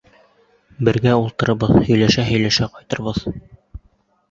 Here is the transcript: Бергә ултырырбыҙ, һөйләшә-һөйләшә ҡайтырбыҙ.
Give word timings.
Бергә 0.89 1.13
ултырырбыҙ, 1.25 1.75
һөйләшә-һөйләшә 1.91 2.71
ҡайтырбыҙ. 2.79 3.23